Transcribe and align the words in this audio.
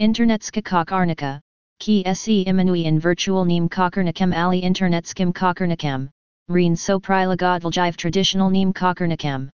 Internetska 0.00 0.62
kokarnika, 0.62 1.40
ki 1.78 2.02
se 2.14 2.44
imenuje 2.46 2.86
in 2.86 2.98
virtual 2.98 3.44
nim 3.44 3.68
kokarnikem 3.68 4.32
ali 4.32 4.62
internetskim 4.62 5.30
kokarnikem, 5.30 6.08
reen 6.48 6.74
so 6.74 6.98
prilagodvaljiv 6.98 7.96
traditional 7.96 8.48
nim 8.48 8.72
kokarnikem. 8.72 9.50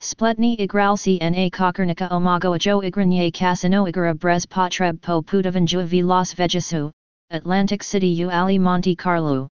Spletni 0.00 0.56
igralci 0.56 1.18
na 1.18 1.50
kokarnika 1.50 2.08
omago 2.12 2.54
ajo 2.54 2.80
igranje 2.82 3.32
kasino 3.32 3.88
igra 3.88 4.14
brez 4.14 4.46
potreb 4.46 5.00
po 5.02 5.20
putavanjua 5.20 5.84
v 5.84 6.02
Las 6.02 6.34
Vegasu, 6.34 6.92
Atlantic 7.32 7.82
City 7.82 8.24
u 8.24 8.30
ali 8.30 8.60
Monte 8.60 8.94
Carlo. 8.94 9.48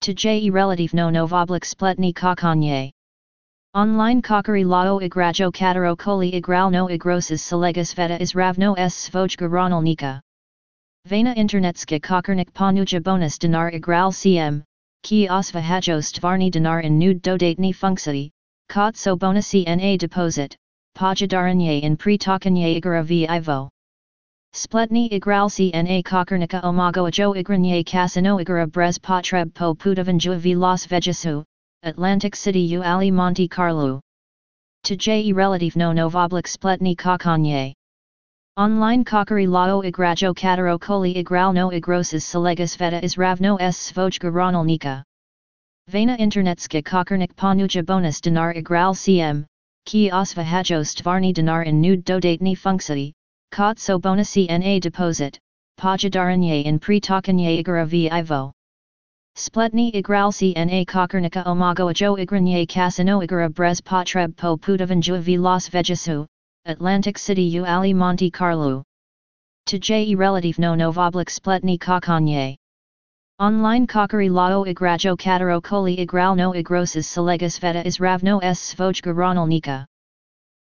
To 0.00 0.14
Tj 0.14 0.50
relativno 0.50 1.10
novoblik 1.10 1.64
spletni 1.66 2.14
kokanje. 2.14 2.95
Online 3.76 4.22
kokari 4.22 4.64
lao 4.64 5.00
igrajo 5.00 5.52
katero 5.52 5.94
koli 5.94 6.32
igralno 6.32 6.88
igroses 6.90 7.42
selegas 7.42 7.92
veta 7.94 8.16
is 8.18 8.32
ravno 8.34 8.74
s 8.78 8.94
svojga 8.94 9.50
ronalnika. 9.50 10.20
Vena 11.04 11.34
internetska 11.34 12.00
kokarnik 12.00 12.50
ponuja 12.54 13.02
bonus 13.02 13.36
dinar 13.36 13.70
igral 13.74 14.12
cm, 14.12 14.62
ki 15.02 15.28
osva 15.28 15.60
hajo 15.60 15.98
stvarni 16.00 16.50
dinar 16.50 16.80
in 16.84 16.98
nude 16.98 17.20
dodatni 17.20 17.74
funkciji, 17.74 18.30
kot 18.70 18.96
so 18.96 19.14
bonusi 19.14 19.66
na 19.66 19.98
deposit, 19.98 20.56
pojadaranye 20.96 21.82
in 21.82 21.98
pre-tokanye 21.98 22.80
igra 22.80 23.02
v 23.04 23.26
ivo. 23.28 23.68
Spletni 24.54 25.10
igralci 25.10 25.70
na 25.74 26.00
kokarnika 26.00 26.62
omago 26.64 27.08
ajo 27.08 27.34
igranye 27.34 27.84
kasino 27.84 28.40
igra 28.40 28.66
brez 28.66 28.98
potreb 28.98 29.52
po 29.52 29.74
putavanjua 29.74 30.38
v 30.38 30.54
Las 30.54 30.86
Vegasu, 30.86 31.44
Atlantic 31.82 32.34
City 32.34 32.76
u 32.76 32.82
ali 32.82 33.10
Monte 33.10 33.48
Carlo. 33.48 34.00
Tj 34.84 35.32
relativno 35.34 35.92
novoblik 35.92 36.46
spletni 36.46 36.96
kokanye. 36.96 37.72
Online 38.56 39.04
kokari 39.04 39.46
lao 39.46 39.82
igrajo 39.82 40.34
katero 40.34 40.78
koli 40.78 41.14
igralno 41.14 41.70
igroses 41.72 42.24
selegas 42.24 42.76
veta 42.76 43.04
is 43.04 43.16
ravno 43.16 43.58
s 43.60 43.92
svojga 43.92 44.32
ronalnika. 44.32 45.02
Vena 45.88 46.16
internetska 46.16 46.82
kokarnik 46.82 47.34
ponuja 47.36 47.84
bonus 47.84 48.20
dinar 48.20 48.54
igral 48.56 48.94
cm, 48.94 49.44
ki 49.84 50.10
osva 50.10 50.42
hajo 50.42 50.80
stvarni 50.82 51.34
dinar 51.34 51.66
in 51.66 51.80
nude 51.80 52.02
dodatni 52.02 52.56
funkciji, 52.56 53.12
kot 53.52 53.78
so 53.78 53.98
bonusi 53.98 54.48
na 54.48 54.80
deposit, 54.80 55.38
pojadaranye 55.78 56.64
in 56.64 56.80
pre-tokanye 56.80 57.62
igra 57.62 57.86
v 57.86 58.08
ivo. 58.10 58.55
Spletni 59.38 59.92
igralci 59.92 60.54
na 60.56 60.82
kokarnika 60.86 61.44
omago 61.44 61.90
ajo 61.90 62.16
igranje 62.16 62.66
kasino 62.66 63.22
igra 63.22 63.50
brez 63.50 63.82
potreb 63.82 64.34
po 64.34 64.56
putavanjua 64.56 65.20
v 65.20 65.36
Las 65.36 65.68
Vegasu, 65.68 66.24
Atlantic 66.64 67.18
City 67.18 67.60
u 67.60 67.64
ali 67.66 67.92
Monte 67.92 68.30
Carlo. 68.30 68.82
Tj 69.66 70.16
relativno 70.16 70.74
novoblik 70.74 71.28
spletni 71.28 71.78
kokanye. 71.78 72.56
Online 73.38 73.86
kokari 73.86 74.30
lao 74.30 74.64
igrajo 74.64 75.18
katero 75.18 75.60
koli 75.60 75.96
igralno 75.96 76.54
igroses 76.54 77.06
selegas 77.06 77.58
veta 77.58 77.86
is 77.86 78.00
ravno 78.00 78.40
s 78.42 78.74
svojga 78.74 79.12
ronalnika. 79.12 79.84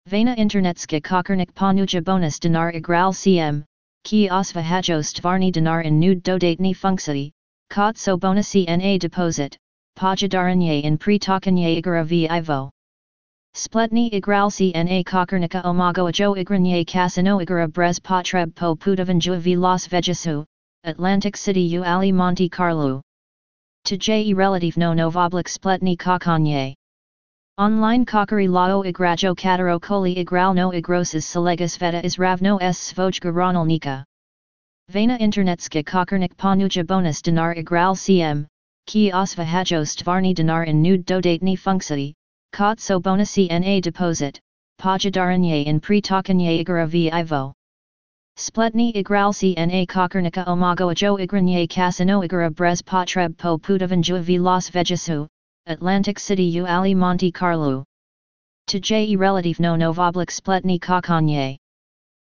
Vena 0.06 0.34
internetska 0.36 1.02
kokarnik 1.02 1.52
ponuja 1.52 2.00
bonus 2.00 2.38
dinar 2.40 2.72
igral 2.74 3.12
cm, 3.12 3.64
ki 4.04 4.30
osva 4.30 4.62
hajo 4.62 5.02
stvarni 5.02 5.52
dinar 5.52 5.84
in 5.84 6.00
nude 6.00 6.22
dodatni 6.22 6.74
funkciji, 6.74 7.32
kot 7.72 7.96
so 7.96 8.18
na 8.20 8.98
deposit, 8.98 9.56
pojadaranye 9.98 10.84
in 10.84 10.98
pre-tokanye 10.98 11.80
igra 11.80 12.04
v 12.04 12.28
ivo. 12.28 12.70
Spletni 13.54 14.10
igralci 14.10 14.74
na 14.74 15.02
kokarnika 15.02 15.62
omago 15.64 16.06
ajo 16.08 16.34
igranje 16.36 16.84
kasino 16.84 17.40
igra 17.40 17.66
brez 17.66 17.98
potreb 17.98 18.54
po 18.54 18.76
putavanjua 18.76 19.38
v 19.40 19.56
Las 19.56 19.86
Vegasu, 19.88 20.44
Atlantic 20.84 21.34
City 21.34 21.66
u 21.78 21.82
ali 21.82 22.12
Monte 22.12 22.50
Carlo. 22.50 23.00
To 23.86 23.96
Tj 23.96 24.34
relativno 24.34 24.94
novoblik 24.94 25.48
spletni 25.48 25.96
kokanye. 25.96 26.74
Online 27.56 28.04
kokari 28.04 28.48
lao 28.48 28.82
igrajo 28.82 29.34
katero 29.34 29.80
koli 29.80 30.14
igralno 30.22 30.74
igroses 30.74 31.24
selegas 31.24 31.78
veta 31.78 32.04
is 32.04 32.18
ravno 32.18 32.58
s 32.60 32.92
svojga 32.92 33.32
ronalnika. 33.32 34.04
Vena 34.92 35.16
internetska 35.16 35.82
kokarnik 35.82 36.36
ponuja 36.36 36.84
bonus 36.84 37.22
dinar 37.22 37.54
igral 37.56 37.96
cm, 37.96 38.44
ki 38.86 39.10
osva 39.10 39.42
hajo 39.42 39.80
stvarni 39.84 40.34
dinar 40.34 40.64
in 40.64 40.82
nude 40.82 41.06
dodatni 41.06 41.56
funkciji, 41.58 42.12
kot 42.52 42.78
so 42.78 43.00
bonusi 43.00 43.48
na 43.48 43.80
deposit, 43.80 44.38
pojadaranye 44.78 45.64
in 45.64 45.80
pre-tokanye 45.80 46.62
igra 46.62 46.86
v 46.86 47.08
ivo. 47.10 47.54
Spletni 48.36 48.92
igralci 48.92 49.56
na 49.56 49.86
kokarnika 49.86 50.44
omago 50.46 50.90
ajo 50.90 51.16
igranje 51.16 51.66
kasino 51.70 52.22
igra 52.22 52.50
brez 52.50 52.82
potreb 52.82 53.34
po 53.38 53.56
putavanjua 53.56 54.20
v 54.20 54.38
Las 54.38 54.68
Vegasu, 54.68 55.26
Atlantic 55.66 56.18
City 56.18 56.52
u 56.60 56.66
ali 56.66 56.94
Monte 56.94 57.32
Carlo. 57.32 57.82
Tj 58.68 59.16
relativno 59.16 59.74
novoblik 59.78 60.30
spletni 60.30 60.78
kokanye. 60.78 61.61